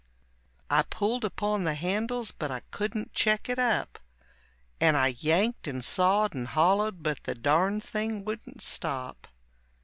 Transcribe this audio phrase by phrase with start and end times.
[0.67, 3.99] I pulled upon the handles, but I couldn't check it up,
[4.79, 9.27] And I yanked and sawed and hollowed but the darned thing wouldn't stop.